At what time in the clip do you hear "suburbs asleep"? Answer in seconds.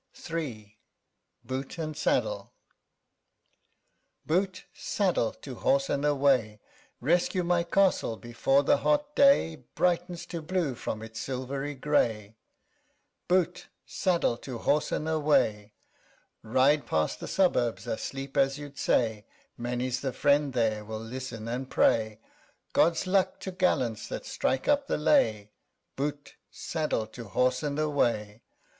17.27-18.35